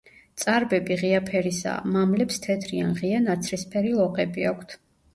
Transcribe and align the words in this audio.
წარბები 0.43 0.97
ღია 1.01 1.19
ფერისაა, 1.27 1.93
მამლებს 1.97 2.43
თეთრი 2.49 2.83
ან 2.89 2.99
ღია 3.05 3.23
ნაცრისფერი 3.31 3.97
ლოყები 4.03 4.53
აქვთ. 4.57 4.81